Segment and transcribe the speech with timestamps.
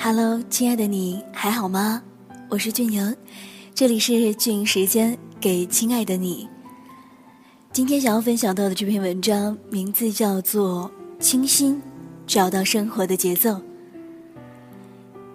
[0.00, 2.00] Hello，亲爱的你还好吗？
[2.48, 3.16] 我是俊莹，
[3.74, 6.48] 这里是俊莹时间，给亲爱的你。
[7.72, 10.88] 今天想要分享到的这篇文章名字叫做
[11.22, 11.82] 《清新，
[12.28, 13.50] 找到生活的节奏》。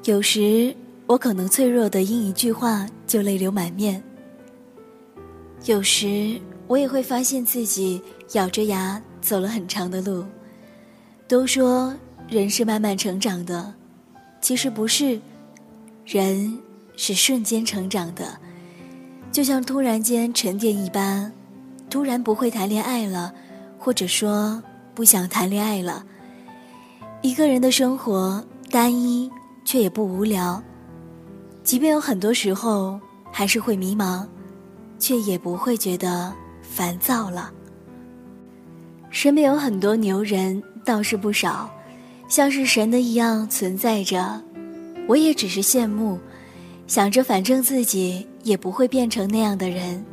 [0.05, 0.73] 有时
[1.07, 4.01] 我可能脆弱的因一句话就泪流满面，
[5.65, 8.01] 有时我也会发现自己
[8.31, 10.23] 咬着牙走了很长的路。
[11.27, 11.93] 都说
[12.29, 13.73] 人是慢慢成长的。
[14.43, 15.21] 其实不是，
[16.05, 16.59] 人
[16.97, 18.37] 是瞬间成长的，
[19.31, 21.31] 就像突然间沉淀一般，
[21.89, 23.33] 突然不会谈恋爱了，
[23.79, 24.61] 或者说
[24.93, 26.05] 不想谈恋爱了。
[27.21, 29.31] 一个人的生活单一，
[29.63, 30.61] 却也不无聊，
[31.63, 32.99] 即便有很多时候
[33.31, 34.27] 还是会迷茫，
[34.99, 37.49] 却也不会觉得烦躁了。
[39.09, 41.73] 身边有很多牛人，倒是不少。
[42.33, 44.41] 像是神的一样存在着，
[45.07, 46.19] 我也只是羡慕，
[46.87, 50.03] 想着反正自己也不会变成那样的人。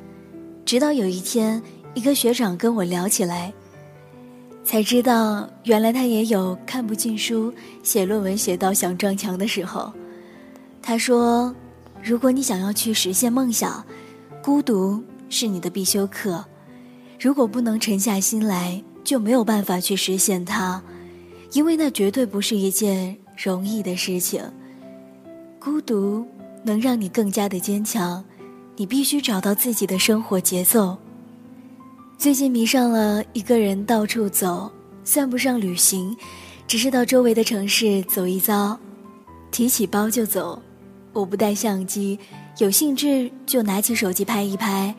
[0.66, 1.62] 直到有一天，
[1.94, 3.50] 一个学长跟我聊起来，
[4.62, 7.50] 才知道原来他也有看不进书、
[7.82, 9.90] 写论文写到想撞墙的时候。
[10.82, 11.56] 他说
[12.04, 13.82] ：“如果你想要去实现梦想，
[14.44, 16.44] 孤独是你的必修课。
[17.18, 20.82] 如果不能沉下心来，就没有办法去实现它。”
[21.52, 24.42] 因为那绝对不是一件容易的事情。
[25.58, 26.24] 孤独
[26.62, 28.24] 能让你更加的坚强，
[28.76, 30.96] 你必须找到自己的生活节奏。
[32.16, 34.70] 最近迷上了一个人到处走，
[35.04, 36.16] 算不上旅行，
[36.66, 38.78] 只是到周围的城市走一遭，
[39.50, 40.60] 提起包就走。
[41.12, 42.18] 我不带相机，
[42.58, 44.94] 有兴致就拿起手机拍一拍。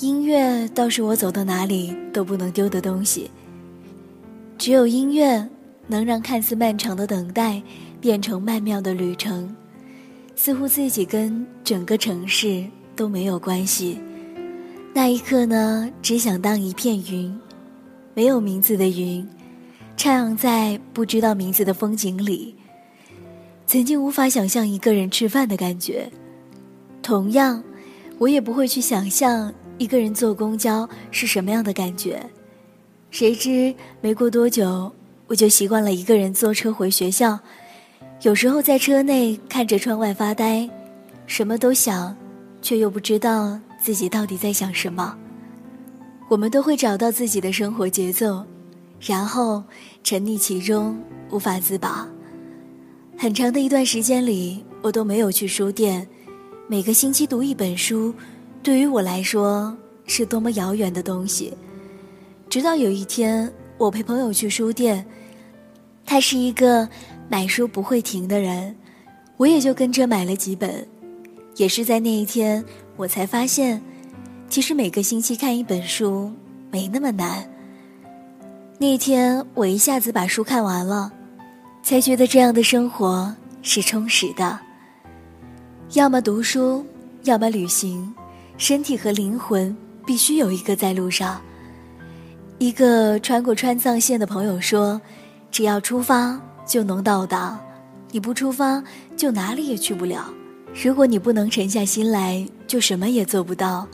[0.00, 3.30] 音乐倒是我走到哪里都不能丢的东西。
[4.60, 5.48] 只有音乐
[5.86, 7.62] 能让看似漫长的等待
[7.98, 9.56] 变成曼妙的旅程，
[10.36, 12.62] 似乎自己跟整个城市
[12.94, 13.98] 都没有关系。
[14.92, 17.34] 那一刻呢，只想当一片云，
[18.12, 19.26] 没有名字的云，
[19.96, 22.54] 徜徉在不知道名字的风景里。
[23.66, 26.06] 曾经无法想象一个人吃饭的感觉，
[27.00, 27.64] 同样，
[28.18, 32.22] 我也不会去想象一个人坐公交是什么样的感觉。
[33.10, 34.90] 谁知没过多久，
[35.26, 37.38] 我就习惯了一个人坐车回学校。
[38.22, 40.68] 有时候在车内看着窗外发呆，
[41.26, 42.16] 什么都想，
[42.62, 45.16] 却又不知道自己到底在想什么。
[46.28, 48.44] 我们都会找到自己的生活节奏，
[49.00, 49.62] 然后
[50.04, 50.96] 沉溺其中
[51.30, 52.06] 无法自拔。
[53.18, 56.06] 很长的一段时间里，我都没有去书店。
[56.68, 58.14] 每个星期读一本书，
[58.62, 59.76] 对于我来说
[60.06, 61.52] 是多么遥远的东西。
[62.50, 65.06] 直到有一天，我陪朋友去书店，
[66.04, 66.86] 他是一个
[67.28, 68.74] 买书不会停的人，
[69.36, 70.84] 我也就跟着买了几本。
[71.54, 72.64] 也是在那一天，
[72.96, 73.80] 我才发现，
[74.48, 76.32] 其实每个星期看一本书
[76.72, 77.48] 没那么难。
[78.78, 81.12] 那一天我一下子把书看完了，
[81.84, 83.32] 才觉得这样的生活
[83.62, 84.58] 是充实的。
[85.92, 86.84] 要么读书，
[87.22, 88.12] 要么旅行，
[88.58, 91.40] 身体和灵魂必须有一个在路上。
[92.60, 95.00] 一个穿过川藏线的朋友说
[95.50, 97.58] ：“只要出发就能到达，
[98.10, 98.84] 你不出发
[99.16, 100.30] 就哪里也去不了。
[100.84, 103.88] 如果你不能沉下心来，就什么也做不到。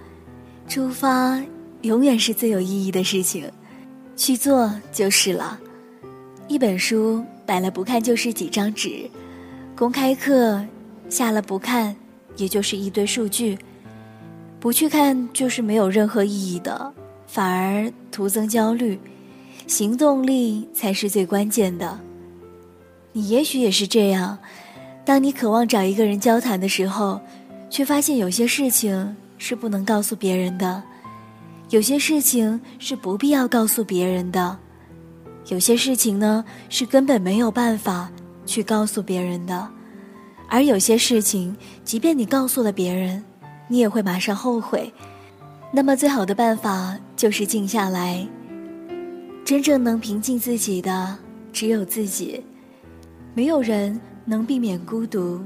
[0.66, 1.40] 出发
[1.82, 3.48] 永远是最有意义的事情，
[4.16, 5.60] 去做就是了。
[6.48, 9.08] 一本书买了不看就是几张纸，
[9.76, 10.60] 公开课
[11.08, 11.94] 下了不看，
[12.34, 13.56] 也就是一堆数据。
[14.58, 16.92] 不去看就是没有任何意义的。”
[17.26, 18.98] 反而徒增焦虑，
[19.66, 21.98] 行动力才是最关键的。
[23.12, 24.38] 你也许也是这样，
[25.04, 27.20] 当你渴望找一个人交谈的时候，
[27.68, 30.82] 却发现有些事情是不能告诉别人的，
[31.70, 34.56] 有些事情是不必要告诉别人的，
[35.48, 38.10] 有些事情呢是根本没有办法
[38.44, 39.68] 去告诉别人的，
[40.48, 43.24] 而有些事情，即便你告诉了别人，
[43.68, 44.92] 你也会马上后悔。
[45.76, 48.26] 那么，最好的办法就是静下来。
[49.44, 51.18] 真正能平静自己的
[51.52, 52.42] 只有自己，
[53.34, 55.38] 没有人能避免孤独，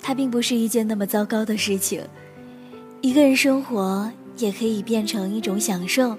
[0.00, 2.00] 它并不是一件那么糟糕的事情。
[3.00, 4.08] 一个人生活
[4.38, 6.16] 也可以变成一种享受，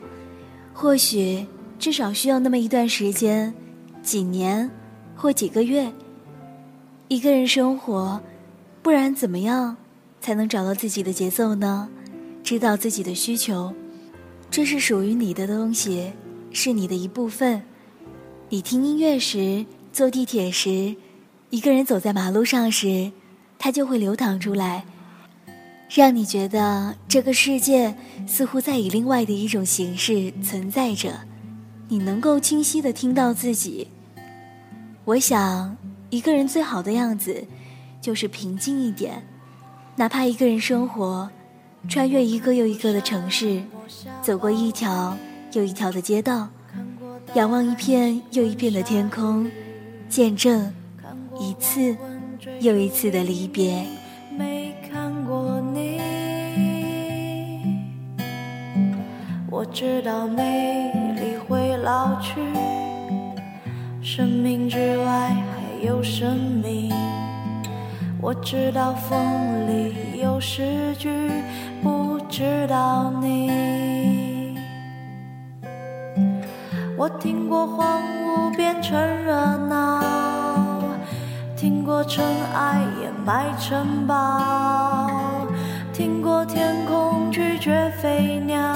[0.73, 1.47] 或许
[1.79, 3.53] 至少需要那么一段时间，
[4.01, 4.69] 几年
[5.15, 5.89] 或几个月。
[7.07, 8.21] 一个人生活，
[8.81, 9.77] 不然怎么样
[10.19, 11.87] 才能找到自己的节奏呢？
[12.43, 13.73] 知道自己的需求，
[14.51, 16.11] 这是属于你的东西，
[16.51, 17.63] 是你的一部分。
[18.49, 20.93] 你听音乐时，坐地铁时，
[21.49, 23.11] 一个人走在马路上时，
[23.57, 24.83] 它就会流淌出来，
[25.89, 27.95] 让你觉得这个世界
[28.27, 31.21] 似乎在以另外的一种形式存在着。
[31.87, 33.87] 你能够清晰的听到自己。
[35.05, 35.77] 我想，
[36.09, 37.45] 一个人最好的样子，
[38.01, 39.25] 就是平静一点，
[39.95, 41.29] 哪怕一个人生活，
[41.87, 43.61] 穿越一个又一个的城市，
[44.21, 45.15] 走过一条
[45.51, 46.47] 又一条的街道，
[47.35, 49.49] 仰望一片又一片的天空，
[50.07, 50.71] 见证。
[51.39, 51.97] 一次
[52.61, 53.83] 又一次的离别。
[54.37, 55.99] 没看过你，
[59.49, 62.35] 我知道美丽会老去，
[64.01, 66.92] 生命之外还有生命。
[68.23, 71.09] 我知道风里有诗句，
[71.81, 74.57] 不知道你。
[76.97, 80.01] 我听过荒芜变成热闹。
[81.57, 82.23] 听过尘
[82.55, 85.11] 埃掩埋城堡，
[85.91, 88.73] 听过天空拒绝飞鸟，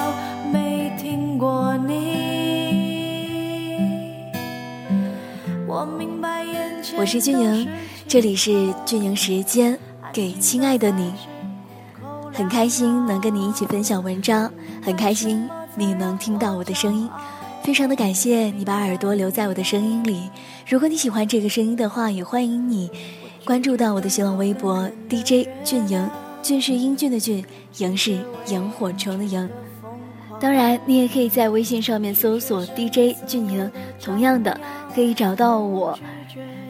[0.51, 2.67] 没听过你。
[5.65, 6.99] 我明白眼前。
[6.99, 7.69] 我是俊莹，
[8.09, 9.77] 这里是俊莹时间，
[10.13, 11.11] 给亲爱的你。
[12.33, 14.49] 很开心能跟你一起分享文章，
[14.81, 15.45] 很开心
[15.75, 17.09] 你能听到我的声音。
[17.63, 20.29] 非常的感谢你把耳朵留在我的声音里。
[20.69, 22.89] 如果你喜欢这个声音的话，也欢迎你
[23.43, 26.09] 关注到我的新浪微博 DJ 俊莹，
[26.41, 27.43] 俊是英俊的俊，
[27.79, 28.17] 莹是
[28.47, 29.49] 萤火虫的萤。
[30.39, 33.71] 当然，你也可以在微信上面搜索 DJ 俊宁，
[34.01, 34.59] 同样的
[34.93, 35.97] 可以找到我，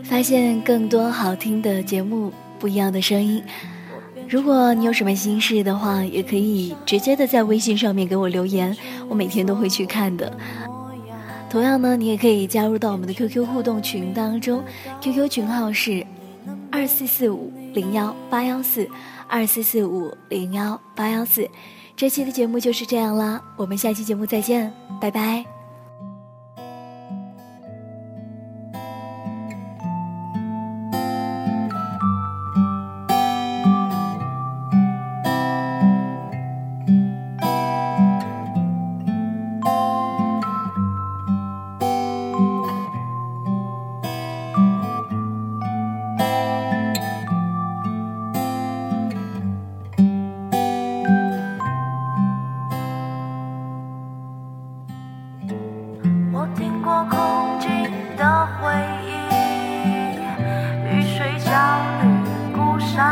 [0.03, 3.43] 发现更多好听的节目，不一样的声音。
[4.29, 8.75] 如果你有什么心事的话，也可以直接的在微信上面给我留言，
[9.09, 10.31] 我每天都会去看的。
[11.49, 14.63] 同样呢，你也可以加入到我们的 QQ 互动群当中
[15.01, 16.05] ，QQ 群号是
[16.69, 18.87] 二四四五零幺八幺四
[19.27, 21.49] 二四四五零幺八幺四。
[21.97, 24.71] 这期的节目就是这样啦，我们下期节目再见，
[25.01, 25.56] 拜拜。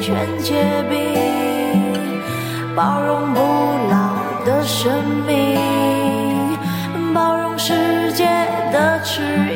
[0.00, 0.54] 全结
[0.88, 0.98] 冰，
[2.74, 3.40] 包容不
[3.90, 4.92] 老的生
[5.26, 5.58] 命，
[7.14, 8.24] 包容世界
[8.72, 9.22] 的迟
[9.54, 9.55] 疑，